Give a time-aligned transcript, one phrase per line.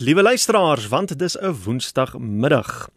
[0.00, 2.88] Liewe luisteraars, want dit is 'n Woensdagmiddag.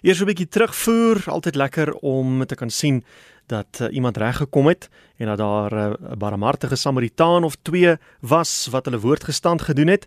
[0.00, 3.04] Eers 'n bietjie terugvoer, altyd lekker om te kan sien
[3.46, 7.56] dat uh, iemand reg gekom het en dat daar eh, 'n uh, barmhartige Samaritaan of
[7.62, 10.06] twee was wat hulle woord gestand gedoen het.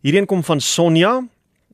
[0.00, 1.26] Hierheen kom van Sonja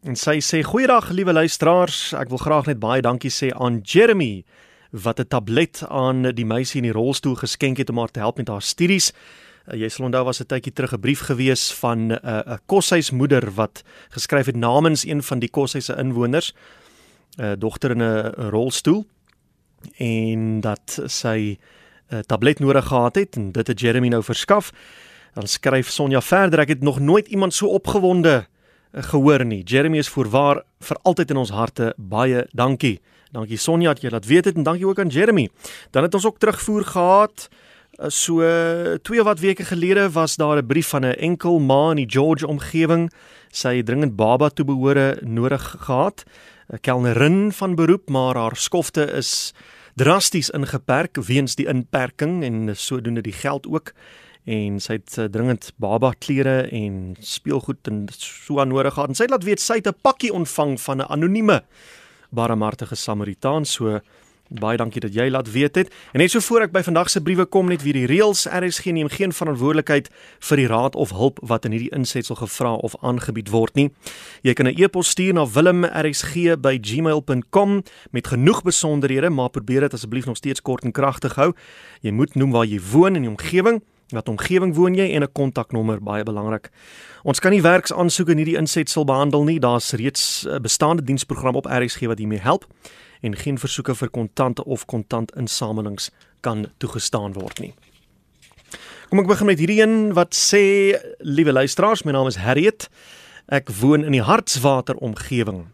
[0.03, 2.13] en sy sê: "Goeiedag, liewe luisteraars.
[2.13, 4.45] Ek wil graag net baie dankie sê aan Jeremy
[4.91, 8.37] wat 'n tablet aan die meisie in die rolstoel geskenk het om haar te help
[8.37, 9.13] met haar studies."
[9.71, 12.61] Uh, jy sal onthou was 'n tydjie terug 'n brief gewees van 'n uh, 'n
[12.67, 16.55] koshuismoeder wat geskryf het namens een van die koshuise inwoners,
[17.39, 19.07] 'n uh, dogter in 'n rolstoel
[19.97, 21.59] en dat sy
[22.11, 24.73] 'n uh, tablet nodig gehad het en dit het Jeremy nou verskaf.
[25.35, 28.47] Dan skryf Sonja verder: Ek het nog nooit iemand so opgewonde
[28.93, 29.63] uh, gehoor nie.
[29.63, 31.95] Jeremy is voorwaar vir altyd in ons harte.
[31.97, 33.01] Baie dankie.
[33.31, 35.49] Dankie Sonja dat jy laat weet het en dankie ook aan Jeremy.
[35.91, 37.70] Dan het ons ook terugvoer gehad Eh,
[38.09, 38.41] so
[39.03, 42.47] twee wat weke gelede was daar 'n brief van 'n enkel ma in die George
[42.47, 43.13] omgewing.
[43.51, 46.25] Sy het dringend baba toe behore nodig gehad.
[46.73, 49.53] 'n Kelnerin van beroep, maar haar skofte is
[49.95, 53.93] drasties ingeperk weens die inperking en sodoende die geld ook
[54.49, 59.19] en sy het uh, dringend baba klere en speelgoed en so aan nodig gehad en
[59.19, 61.63] sy laat weet sy het 'n pakkie ontvang van 'n anonieme
[62.31, 64.01] barmhartige Samaritaan so
[64.51, 65.93] Baie dankie dat jy laat weet het.
[66.13, 68.91] En net so voor ek by vandag se briewe kom net weer die reëls RSG
[68.97, 70.11] neem geen verantwoordelikheid
[70.49, 73.95] vir die raad of hulp wat in hierdie insetsel gevra of aangebied word nie.
[74.43, 80.37] Jy kan 'n e-pos stuur na wilmrsg@gmail.com met genoeg besonderhede, maar probeer dit asseblief nog
[80.37, 81.53] steeds kort en kragtig hou.
[82.01, 85.33] Jy moet noem waar jy woon in die omgewing, wat omgewing woon jy en 'n
[85.33, 86.71] kontaknommer, baie belangrik.
[87.23, 89.59] Ons kan nie werksaansoeke in hierdie insetsel behandel nie.
[89.59, 92.67] Daar's reeds 'n bestaande diensprogram op RSG wat hiermee help
[93.21, 96.11] en geen versoeke vir kontante of kontantinsamelings
[96.41, 97.75] kan toegestaan word nie.
[99.09, 102.89] Kom ek begin met hierdie een wat sê liewe luisteraars, my naam is Harriet.
[103.49, 105.67] Ek woon in die Hartswater omgewing.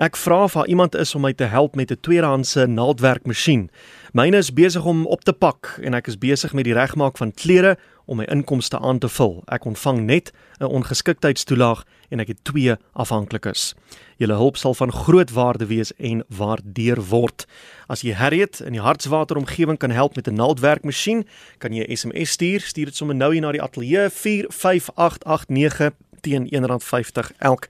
[0.00, 3.70] Ek vra of daar iemand is om my te help met 'n tweedehandse naaldwerkmasjien.
[4.12, 7.32] Myne is besig om op te pak en ek is besig met die regmaak van
[7.32, 9.42] klere om my inkomste aan te vul.
[9.46, 13.74] Ek ontvang net 'n ongeskiktheidstoelaag en ek het twee afhanklikes.
[14.16, 17.46] Julle hulp sal van groot waarde wees en waardeer word.
[17.86, 21.26] As jy Harriet in die Hartswater omgewing kan help met 'n naaldwerkmasjien,
[21.58, 22.60] kan jy 'n SMS stuur.
[22.60, 25.90] Stuur dit sommer nou hier na die ateljee 45889
[26.20, 27.68] teen R1.50 elk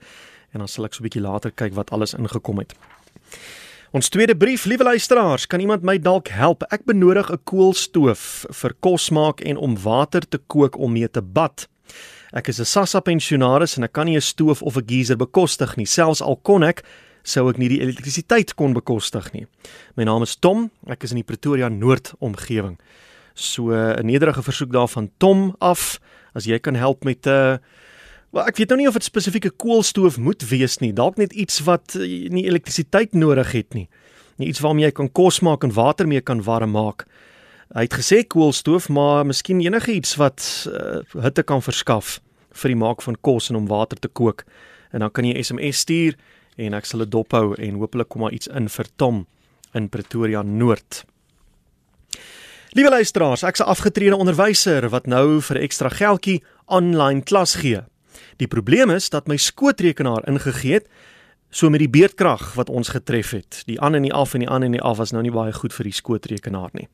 [0.52, 2.74] en dan sal ek so 'n bietjie later kyk wat alles ingekom het.
[3.90, 6.62] Ons tweede brief, liewe luisteraars, kan iemand my dalk help?
[6.70, 11.22] Ek benodig 'n koolstoof vir kos maak en om water te kook om mee te
[11.22, 11.68] bad.
[12.32, 15.76] Ek is 'n SASSA pensionaris en ek kan nie 'n stoof of 'n geyser bekostig
[15.76, 15.86] nie.
[15.86, 16.84] Selfs al kon ek,
[17.24, 19.46] sou ek nie die elektrisiteit kon bekostig nie.
[19.96, 20.70] My naam is Tom.
[20.86, 22.78] Ek is in die Pretoria Noord omgewing.
[23.34, 25.98] So 'n nederige versoek daarvan Tom af
[26.34, 27.58] as jy kan help met 'n uh,
[28.30, 30.92] Wel ek weet nou nie of dit spesifieke koolstoof moet wees nie.
[30.94, 33.88] Dalk net iets wat uh, nie elektrisiteit nodig het nie.
[34.38, 37.08] Nie iets waarmee jy kan kos maak en water mee kan warm maak.
[37.74, 42.18] Hy het gesê koolstoof, maar miskien enige iets wat uh, hitte kan verskaf
[42.62, 44.46] vir die maak van kos en om water te kook.
[44.94, 46.16] En dan kan jy SMS stuur
[46.60, 49.24] en ek sal dit dophou en hopelik kom maar iets in vir Tom
[49.74, 51.04] in Pretoria Noord.
[52.78, 57.82] Liewe luisteraars, ek's 'n afgetrede onderwyser wat nou vir ekstra geldjie aanlyn klas gee.
[58.36, 60.88] Die probleem is dat my skootrekenaar ingegee het
[61.50, 63.62] so met die beerdkrag wat ons getref het.
[63.66, 65.52] Die aan en die af en die aan en die af was nou nie baie
[65.52, 66.88] goed vir die skootrekenaar nie.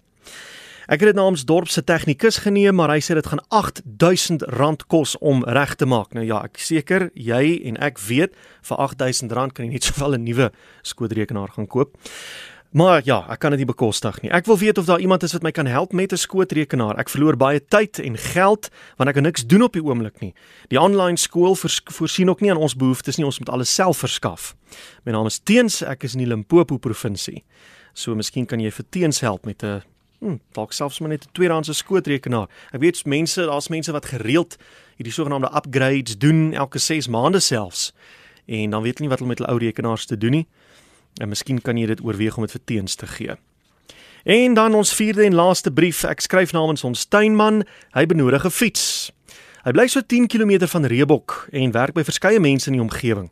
[0.87, 5.17] Ek het dit namens dorp se tegnikus geneem, maar hy sê dit gaan R8000 kos
[5.19, 6.13] om reg te maak.
[6.15, 8.37] Nou ja, ek seker jy en ek weet
[8.69, 10.53] vir R8000 kan jy net sowel 'n nuwe
[10.87, 11.99] skootrekenaar gaan koop.
[12.77, 14.29] Maar ja, ek kan dit nie bekostig nie.
[14.37, 16.99] Ek wil weet of daar iemand is wat my kan help met 'n skootrekenaar.
[16.99, 20.35] Ek verloor baie tyd en geld want ek kan niks doen op die oomblik nie.
[20.69, 23.25] Die aanlyn skool voorsien ook nie aan ons behoeftes nie.
[23.25, 24.55] Ons moet alles self verskaf.
[25.05, 27.45] My naam is Teens, ek is in die Limpopo provinsie.
[27.95, 29.83] So miskien kan jy vir Teens help met 'n
[30.21, 32.49] Hm, dalk selfs maar net 'n tweedehandse skootrekenaar.
[32.73, 34.57] Ek weet mense, daar's mense wat gereeld
[34.97, 37.93] hierdie sogenaamde upgrades doen elke 6 maande selfs.
[38.47, 40.47] En dan weet hulle nie wat hulle met hulle ou rekenaars te doen nie.
[41.21, 43.36] En miskien kan jy dit oorweeg om dit vir teens te gee.
[44.27, 46.04] En dan ons vierde en laaste brief.
[46.04, 47.63] Ek skryf namens ons tuinman.
[47.95, 49.13] Hy benodig 'n fiets.
[49.65, 53.30] Hy bly so 10 km van Reebok en werk by verskeie mense in die omgewing.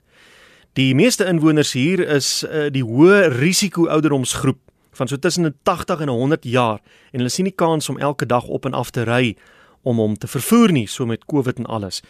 [0.72, 4.58] Die meeste inwoners hier is uh, die hoë risiko ouderdomsgroep
[4.98, 6.80] van so tussen 80 en 100 jaar
[7.12, 9.37] en hulle sien nie kans om elke dag op en af te ry
[9.82, 12.02] om hom te vervoer nie so met Covid en alles.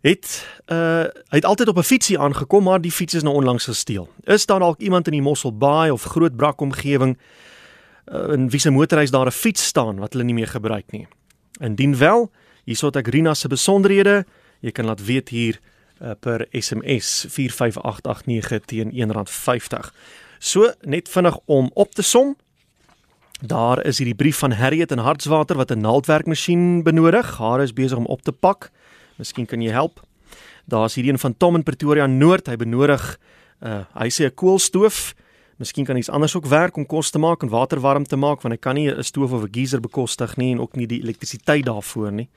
[0.00, 3.64] Het uh hy het altyd op 'n fietsie aangekom maar die fiets is nou onlangs
[3.64, 4.08] gesteel.
[4.24, 7.18] Is daar dalk iemand in die Mosselbaai of Groot Brak omgewing
[8.06, 11.06] uh, in wie se motorhuis daar 'n fiets staan wat hulle nie meer gebruik nie?
[11.60, 12.30] Indien wel,
[12.64, 14.24] hierso het ek Rina se besonderhede.
[14.60, 15.60] Jy kan laat weet hier
[16.02, 19.90] uh, per SMS 45889 teen R1.50.
[20.38, 22.36] So net vinnig om op te som.
[23.40, 27.38] Daar is hierdie brief van Harriet in Hartswater wat 'n naaldwerkmasjien benodig.
[27.38, 28.70] Haar is besig om op te pak.
[29.20, 30.00] Miskien kan jy help.
[30.70, 32.48] Daar's hierdie een van Tom in Pretoria Noord.
[32.48, 33.04] Hy benodig
[33.60, 35.14] uh hy sê 'n koolstoof.
[35.60, 38.40] Miskien kan iets anders ook werk om kos te maak en water warm te maak
[38.40, 41.02] want hy kan nie 'n stoof of 'n geyser bekostig nie en ook nie die
[41.02, 42.28] elektrisiteit daarvoor nie.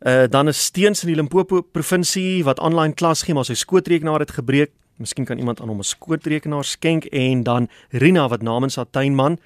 [0.00, 4.20] Uh dan is Steens in die Limpopo provinsie wat aanlyn klas gee maar sy skootrekenaar
[4.20, 4.70] het gebreek.
[4.96, 9.38] Miskien kan iemand aan hom 'n skootrekenaar skenk en dan Rina wat namens haar tuinman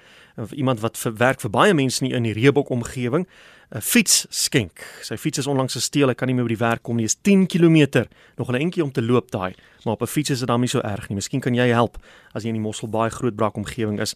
[0.51, 3.27] iemand wat vir werk vir baie mense in die Reebok omgewing
[3.75, 4.79] 'n fiets skenk.
[5.03, 7.05] Sy fiets is onlangs gesteel, hy kan nie meer by die werk kom nie.
[7.05, 9.53] Is 10 km, nog 'n entjie om te loop daai,
[9.83, 11.15] maar op 'n fiets is dit dan nie so erg nie.
[11.15, 11.97] Miskien kan jy help
[12.33, 14.15] as jy in die Mosselbaai Grootbrak omgewing is.